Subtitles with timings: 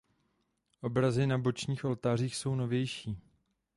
[0.81, 3.17] Obrazy na bočních oltářích jsou novější.